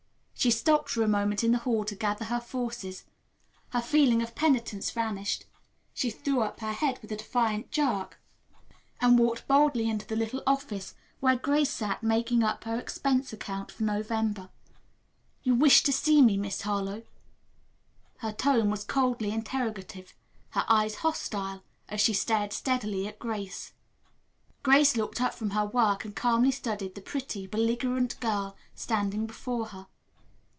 She 0.41 0.49
stopped 0.49 0.89
for 0.89 1.03
a 1.03 1.07
moment 1.07 1.43
in 1.43 1.51
the 1.51 1.59
hall 1.59 1.85
to 1.85 1.93
gather 1.93 2.25
her 2.25 2.39
forces. 2.39 3.05
Her 3.69 3.79
feeling 3.79 4.23
of 4.23 4.33
penitence 4.33 4.89
vanished. 4.89 5.45
She 5.93 6.09
threw 6.09 6.41
up 6.41 6.61
her 6.61 6.73
head 6.73 6.97
with 6.99 7.11
a 7.11 7.15
defiant 7.17 7.69
jerk 7.69 8.19
and 8.99 9.19
walked 9.19 9.47
boldly 9.47 9.87
into 9.87 10.07
the 10.07 10.15
little 10.15 10.41
office 10.47 10.95
where 11.19 11.35
Grace 11.35 11.69
sat 11.69 12.01
making 12.01 12.41
up 12.41 12.63
her 12.63 12.79
expense 12.79 13.31
account 13.31 13.69
for 13.71 13.83
November. 13.83 14.49
"You 15.43 15.53
wished 15.53 15.85
to 15.85 15.93
see 15.93 16.23
me, 16.23 16.37
Miss 16.37 16.61
Harlowe?" 16.63 17.03
Her 18.17 18.33
tone 18.33 18.71
was 18.71 18.83
coldly 18.83 19.29
interrogative, 19.29 20.15
her 20.55 20.65
eyes 20.67 20.95
hostile, 21.05 21.61
as 21.87 22.01
she 22.01 22.13
stared 22.13 22.51
steadily 22.51 23.05
at 23.07 23.19
Grace. 23.19 23.73
Grace 24.63 24.97
looked 24.97 25.21
up 25.21 25.35
from 25.35 25.51
her 25.51 25.67
work 25.67 26.03
and 26.03 26.15
calmly 26.15 26.49
studied 26.49 26.95
the 26.95 27.01
pretty, 27.01 27.45
belligerent 27.45 28.19
girl 28.19 28.55
standing 28.73 29.27
before 29.27 29.67
her. 29.67 29.85